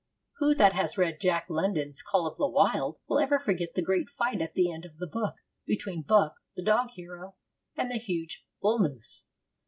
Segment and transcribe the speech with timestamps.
[0.37, 4.09] Who that has read Jack London's Call of the Wild will ever forget the great
[4.09, 5.35] fight at the end of the book
[5.67, 7.35] between Buck, the dog hero,
[7.77, 9.25] and the huge bull moose?